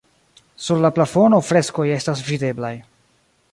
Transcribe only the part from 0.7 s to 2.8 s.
la plafono freskoj estas videblaj.